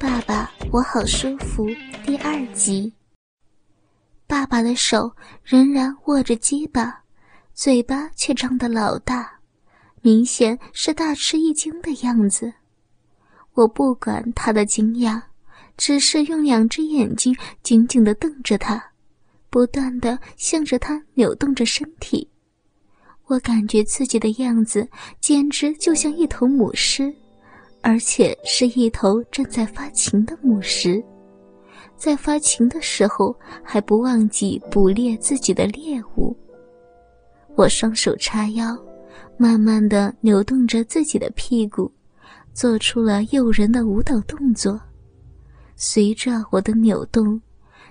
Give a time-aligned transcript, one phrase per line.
[0.00, 1.66] 爸爸，我好舒服。
[2.06, 2.90] 第二集，
[4.26, 7.04] 爸爸的手仍然握着鸡巴，
[7.52, 9.30] 嘴巴却张得老大，
[10.00, 12.50] 明显是大吃一惊的样子。
[13.52, 15.20] 我不管他的惊讶，
[15.76, 18.82] 只是用两只眼睛紧紧地瞪着他，
[19.50, 22.26] 不断地向着他扭动着身体。
[23.26, 24.88] 我感觉自己的样子
[25.20, 27.14] 简直就像一头母狮。
[27.82, 31.02] 而且是一头正在发情的母狮，
[31.96, 36.36] 在发情的时候还不忘记捕猎自己的猎物。
[37.56, 38.76] 我双手叉腰，
[39.36, 41.90] 慢慢的扭动着自己的屁股，
[42.52, 44.80] 做出了诱人的舞蹈动作。
[45.74, 47.40] 随着我的扭动，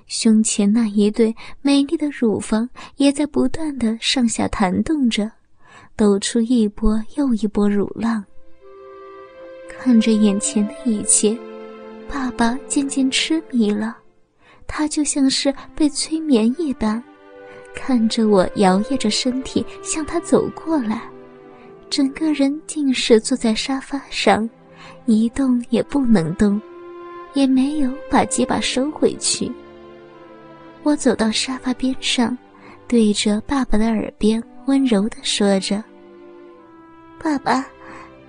[0.05, 5.29] 胸前那一对美丽的乳房也在不断的上下弹动着，
[5.95, 8.23] 抖出一波又一波乳浪。
[9.81, 11.35] 看着眼前的一切，
[12.09, 13.95] 爸爸渐渐痴迷了，
[14.67, 17.01] 他就像是被催眠一般，
[17.73, 21.01] 看着我摇曳着身体向他走过来，
[21.89, 24.47] 整个人竟是坐在沙发上，
[25.05, 26.61] 一动也不能动，
[27.33, 29.49] 也没有把鸡巴收回去。
[30.83, 32.37] 我走到沙发边上，
[32.85, 35.81] 对着爸爸的耳边温柔地说着
[37.23, 37.65] ：“爸爸，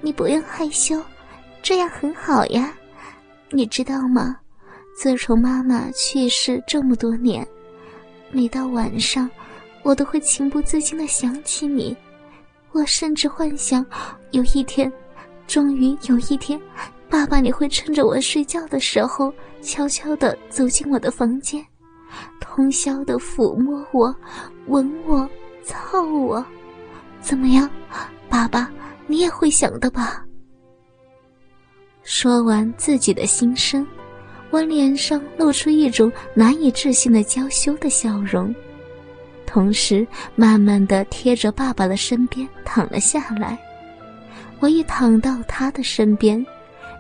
[0.01, 1.03] 你不用害羞。”
[1.63, 2.73] 这样很好呀，
[3.51, 4.37] 你知道吗？
[4.97, 7.47] 自从妈妈去世这么多年，
[8.31, 9.31] 每到晚上，
[9.83, 11.97] 我都会情不自禁的想起你。
[12.73, 13.85] 我甚至幻想，
[14.31, 14.93] 有一天，
[15.47, 16.61] 终于有一天，
[17.09, 21.65] 爸爸你会趁着我睡觉的时候，悄悄的走进我的房间，
[22.41, 24.15] 通宵的抚摸我，
[24.67, 25.29] 吻我，
[25.65, 26.45] 操我，
[27.21, 27.69] 怎么样，
[28.29, 28.71] 爸爸，
[29.07, 30.25] 你也会想的吧？
[32.03, 33.87] 说完自己的心声，
[34.51, 38.55] 我脸上露出一种难以置信的娇羞的笑容，
[39.47, 43.59] 同时慢慢的贴着爸爸的身边躺了下来。
[44.59, 46.45] 我一躺到他的身边，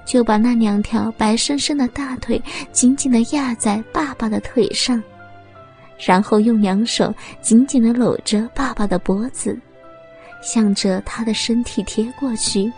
[0.06, 2.40] 就把那两条白生生的大腿
[2.72, 5.02] 紧紧的压在爸爸的腿上，
[5.98, 9.58] 然后用两手紧紧的搂着爸爸的脖子，
[10.42, 12.72] 向着他的身体贴过去。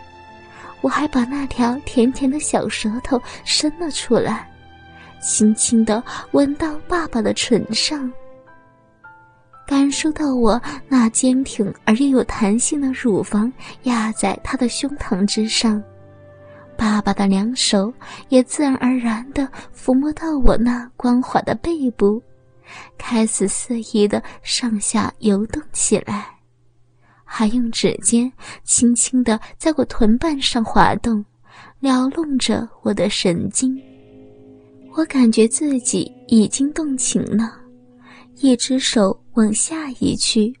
[0.83, 4.51] 我还把那条甜甜的小舌头伸了出来，
[5.21, 8.11] 轻轻地吻到爸爸的唇上，
[9.65, 13.51] 感受到我那坚挺而又有弹性的乳房
[13.83, 15.81] 压在他的胸膛之上，
[16.75, 17.93] 爸爸的两手
[18.27, 22.21] 也自然而然地抚摸到我那光滑的背部，
[22.97, 26.32] 开始肆意地上下游动起来。
[27.35, 28.31] 还用指尖
[28.63, 31.25] 轻轻地在我臀瓣上滑动，
[31.79, 33.75] 撩弄着我的神经。
[34.95, 37.51] 我感觉自己已经动情了，
[38.35, 40.53] 一只手往下移去，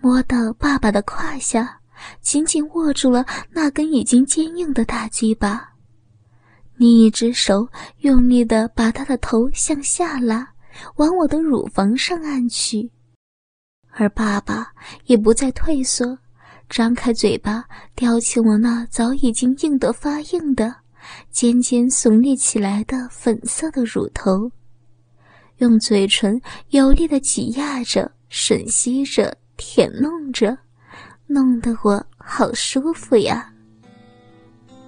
[0.00, 1.78] 摸到爸爸的胯下，
[2.22, 5.68] 紧紧握住了那根已经坚硬的大鸡巴，
[6.76, 7.68] 另一只手
[7.98, 10.48] 用力地把他的头向下拉，
[10.96, 12.90] 往我的乳房上按去。
[13.98, 14.72] 而爸爸
[15.06, 16.18] 也不再退缩，
[16.68, 17.64] 张开嘴巴
[17.94, 20.74] 叼起我那早已经硬得发硬的、
[21.30, 24.50] 尖尖耸立起来的粉色的乳头，
[25.58, 30.58] 用嘴唇有力的挤压着、吮吸着、舔弄着，
[31.26, 33.50] 弄得我好舒服呀。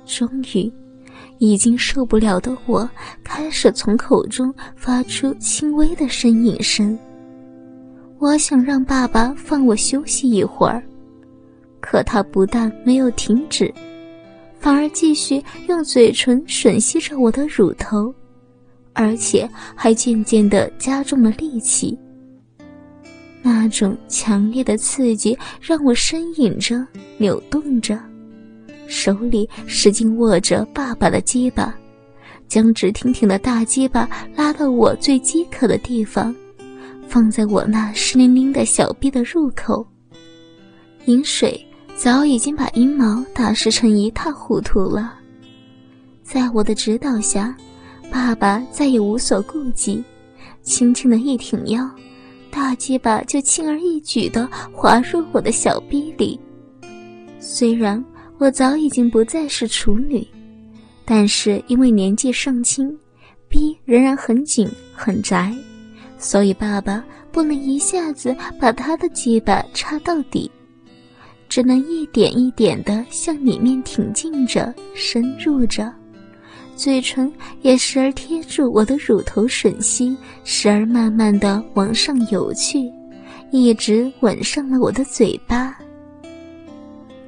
[0.04, 0.70] 终于，
[1.38, 2.86] 已经受不了的我
[3.24, 6.98] 开始从口中发出轻微的呻吟声。
[8.20, 10.82] 我想让爸爸放我休息一会儿，
[11.80, 13.72] 可他不但没有停止，
[14.58, 18.12] 反而继续用嘴唇吮吸着我的乳头，
[18.92, 21.96] 而且还渐渐地加重了力气。
[23.40, 26.84] 那种强烈的刺激让我呻吟着、
[27.18, 27.96] 扭动着，
[28.88, 31.72] 手里使劲握着爸爸的鸡巴，
[32.48, 36.34] 将直挺挺的大鸡巴拉到我最饥渴的地方。
[37.08, 39.84] 放在我那湿淋淋的小臂的入口，
[41.06, 41.58] 饮水
[41.96, 45.14] 早已经把阴毛打湿成一塌糊涂了。
[46.22, 47.56] 在我的指导下，
[48.10, 50.04] 爸爸再也无所顾忌，
[50.62, 51.90] 轻轻的一挺腰，
[52.50, 56.38] 大鸡巴就轻而易举地滑入我的小臂里。
[57.40, 58.04] 虽然
[58.36, 60.26] 我早已经不再是处女，
[61.06, 62.94] 但是因为年纪尚轻，
[63.48, 65.54] 逼仍然很紧很窄。
[66.18, 70.50] 所以，爸爸不能一下子把他的鸡巴插到底，
[71.48, 75.92] 只能一点一点地向里面挺进着、深入着，
[76.74, 77.32] 嘴唇
[77.62, 82.92] 也时而贴住我的乳头吮吸，时而慢慢的往上游去，
[83.52, 85.74] 一直吻上了我的嘴巴。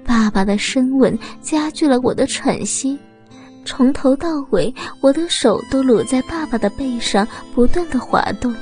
[0.04, 2.98] 爸爸的深吻加剧了我的喘息，
[3.64, 8.52] 从头到尾，我的手都搂在爸爸的背上，不断的滑动，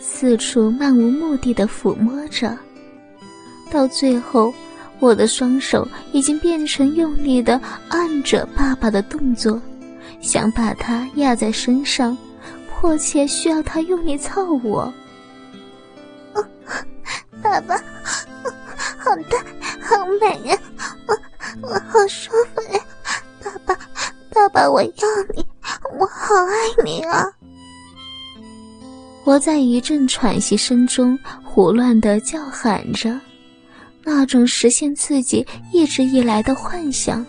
[0.00, 2.56] 四处漫无目的的抚摸着，
[3.70, 4.52] 到最后。
[4.98, 7.58] 我的双手已经变成用力的
[7.88, 9.58] 按着爸爸的动作，
[10.20, 12.14] 想把他压在身上，
[12.68, 14.92] 迫切需要他用力操我。
[17.40, 17.74] 爸爸，
[18.98, 19.38] 好大，
[19.80, 20.58] 好美呀！
[21.06, 21.16] 我
[21.66, 22.80] 我好舒服呀！
[23.42, 23.80] 爸爸，
[24.34, 24.90] 爸爸，我要
[25.34, 25.46] 你，
[25.98, 27.24] 我好爱你啊！
[29.24, 33.18] 我在一阵喘息声中胡乱的叫喊着。
[34.02, 37.24] 那种实现自己一直以来的幻想，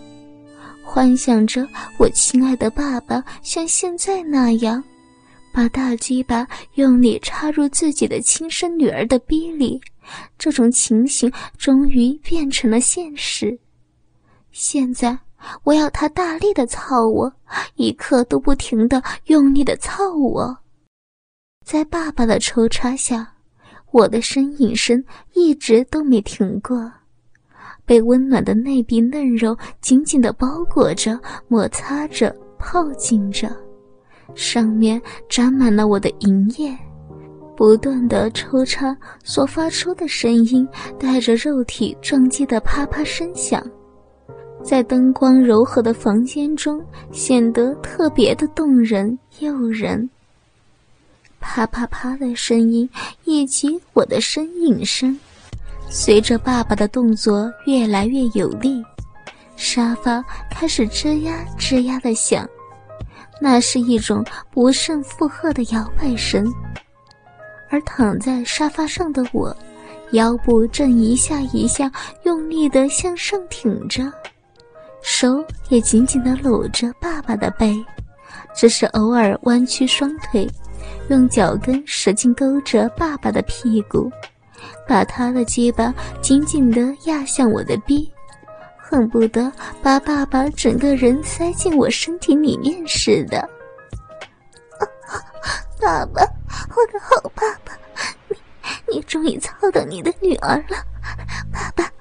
[0.81, 1.67] 幻想着
[1.97, 4.81] 我亲爱的爸爸像现在那样，
[5.53, 9.79] 把大鸡巴用力插入自己的亲生女儿的逼里，
[10.39, 13.59] 这种情形终于变成了现实。
[14.51, 15.17] 现在
[15.63, 17.31] 我要他大力的操我，
[17.75, 20.57] 一刻都不停的用力的操我，
[21.63, 23.27] 在爸爸的抽插下。
[23.91, 25.03] 我的呻吟声
[25.33, 26.89] 一直都没停过，
[27.85, 31.19] 被温暖的内壁嫩肉紧紧的包裹着、
[31.49, 33.53] 摩擦着、泡浸着，
[34.33, 36.73] 上面沾满了我的银液，
[37.53, 40.65] 不断的抽插所发出的声音
[40.97, 43.61] 带着肉体撞击的啪啪声响，
[44.63, 46.81] 在灯光柔和的房间中
[47.11, 50.09] 显得特别的动人诱人。
[51.41, 52.89] 啪啪啪的声音，
[53.25, 55.19] 以及我的呻吟声，
[55.89, 58.81] 随着爸爸的动作越来越有力，
[59.57, 62.47] 沙发开始吱呀吱呀的响，
[63.41, 66.45] 那是一种不胜负荷的摇摆声。
[67.69, 69.55] 而躺在沙发上的我，
[70.11, 71.91] 腰部正一下一下
[72.23, 74.11] 用力的向上挺着，
[75.01, 77.73] 手也紧紧的搂着爸爸的背，
[78.55, 80.47] 只是偶尔弯曲双腿。
[81.11, 84.09] 用脚跟使劲勾着爸爸的屁股，
[84.87, 88.09] 把他的鸡巴紧紧地压向我的逼，
[88.77, 89.51] 恨不得
[89.83, 93.45] 把爸爸整个人塞进我身体里面似的。
[95.81, 96.21] 爸爸，
[96.69, 97.77] 我的好爸爸，
[98.29, 98.37] 你
[98.87, 100.77] 你终于操到你的女儿了，
[101.51, 101.91] 爸爸，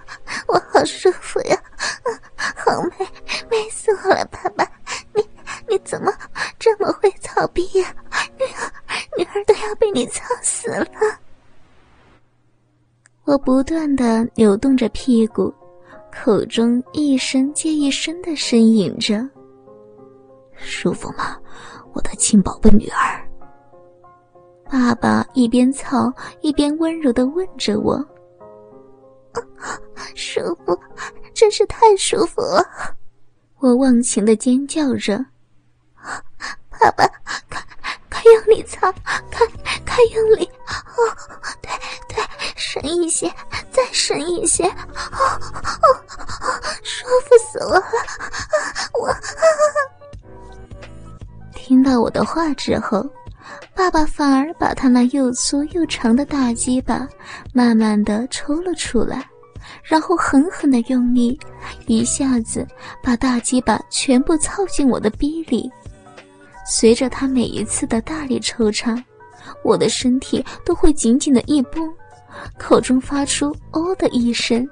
[0.46, 1.60] 我好舒服呀，
[2.04, 2.14] 啊
[2.54, 3.08] 好美，
[3.50, 4.64] 美死我了，爸爸，
[5.12, 5.28] 你
[5.68, 6.12] 你怎么
[6.60, 7.92] 这么会操逼呀？
[9.24, 9.44] 女儿。
[9.44, 10.86] 都要被你操死了！
[13.24, 15.52] 我不断的扭动着屁股，
[16.12, 19.28] 口中一声接一声的呻吟着
[20.56, 21.38] ：“舒服吗，
[21.92, 23.28] 我的亲宝贝女儿？”
[24.70, 26.12] 爸爸一边操
[26.42, 28.04] 一边温柔的问着我
[30.14, 30.78] ：“舒服，
[31.34, 32.64] 真是太舒服了！”
[33.58, 35.24] 我忘情的尖叫着
[36.80, 37.04] ：“爸爸！”
[38.80, 38.92] 用力操，
[39.30, 39.48] 看，
[39.84, 40.50] 看用力，
[40.96, 40.98] 哦，
[41.60, 41.70] 对
[42.08, 42.24] 对，
[42.56, 43.28] 深一些，
[43.70, 44.72] 再深一些，哦
[45.12, 47.82] 哦哦，舒服死我了，
[48.98, 49.14] 我。
[51.54, 53.04] 听到我的话之后，
[53.74, 57.06] 爸爸反而把他那又粗又长的大鸡巴
[57.52, 59.28] 慢慢的抽了出来，
[59.82, 61.38] 然后狠狠的用力，
[61.86, 62.66] 一下子
[63.02, 65.70] 把大鸡巴全部操进我的逼里。
[66.72, 68.96] 随着他每一次的大力抽插，
[69.64, 71.82] 我的身体都会紧紧的一绷，
[72.56, 74.66] 口中发出“哦”的一声，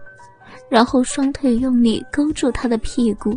[0.70, 3.36] 然后双腿用力勾住他的屁股，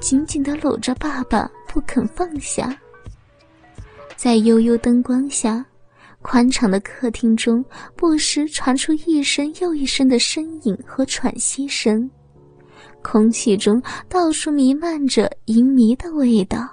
[0.00, 2.78] 紧紧的搂着爸爸不肯放下。
[4.16, 5.64] 在幽幽灯光下，
[6.20, 7.64] 宽敞的客厅中
[7.96, 12.08] 不时传出一声又一声的呻吟和喘息声，
[13.00, 16.68] 空气中到处弥漫着淫迷的味道。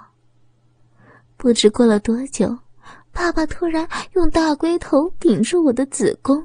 [1.36, 2.56] 不知过了多久，
[3.12, 6.42] 爸爸突然用大龟头顶住我的子宫，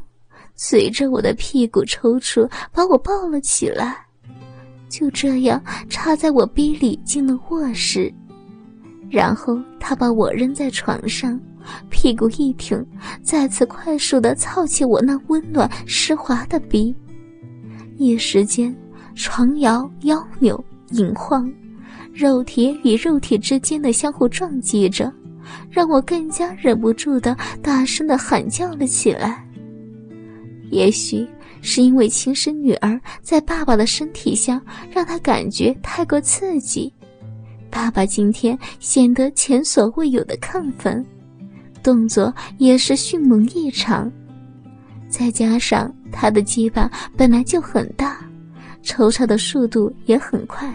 [0.55, 4.05] 随着我的屁股抽搐，把我抱了起来，
[4.89, 8.13] 就这样插在我逼里进了卧室。
[9.09, 11.39] 然后他把我扔在床上，
[11.89, 12.85] 屁股一挺，
[13.21, 16.95] 再次快速的操起我那温暖湿滑的逼。
[17.97, 18.75] 一时间，
[19.15, 21.51] 床摇腰扭，引晃。
[22.13, 25.11] 肉体与肉体之间的相互撞击着，
[25.69, 29.45] 让我更加忍不住的大声的喊叫了起来。
[30.69, 31.27] 也许
[31.61, 36.93] 是因为亲生女儿在爸爸的身体下，让他感觉太过刺激，
[37.69, 41.05] 爸爸今天显得前所未有的亢奋，
[41.83, 44.11] 动作也是迅猛异常。
[45.09, 48.17] 再加上他的鸡巴本来就很大，
[48.81, 50.73] 抽插的速度也很快，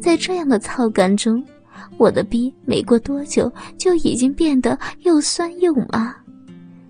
[0.00, 1.44] 在这样的操感中，
[1.96, 6.14] 我的逼没过多久就已经变得又酸又麻，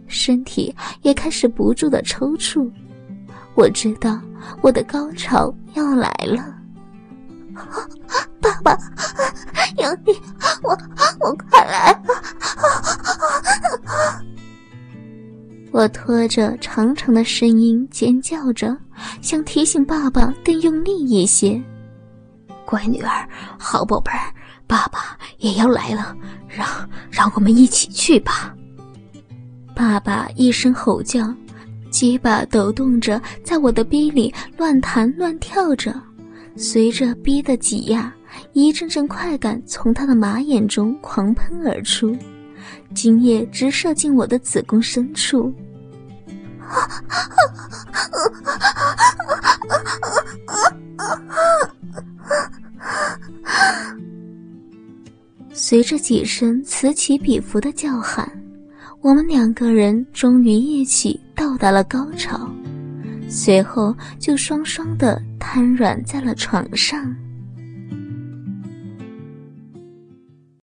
[0.06, 2.70] 身体也开始不住的抽搐。
[3.54, 4.20] 我知道
[4.60, 6.54] 我的高潮要来了。
[8.40, 8.78] 爸爸，
[9.76, 10.12] 有你，
[10.62, 10.70] 我
[11.20, 12.00] 我快来！
[15.72, 18.76] 我拖着长长的声音尖叫着，
[19.20, 21.60] 想提醒爸爸更用力一些。
[22.68, 23.26] 乖女儿，
[23.58, 24.30] 好宝贝儿，
[24.66, 26.14] 爸爸也要来了，
[26.46, 26.68] 让
[27.10, 28.54] 让我们一起去吧！
[29.74, 31.34] 爸爸一声吼叫，
[31.90, 35.98] 鸡巴抖动着，在我的逼里乱弹乱跳着。
[36.58, 38.12] 随着逼的挤压，
[38.52, 42.14] 一阵阵快感从他的马眼中狂喷而出，
[42.94, 45.50] 精液直射进我的子宫深处。
[55.68, 58.26] 随着几声此起彼伏的叫喊，
[59.02, 62.50] 我们两个人终于一起到达了高潮。
[63.28, 67.14] 随后就双双的瘫软在了床上。